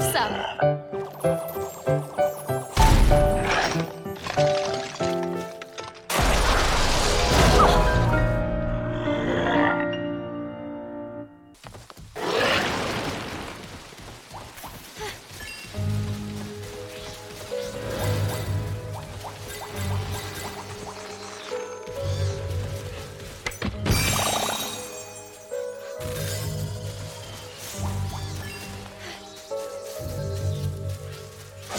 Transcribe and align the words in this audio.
have 0.00 0.12
some. 0.12 0.99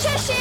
Ah, 0.03 0.40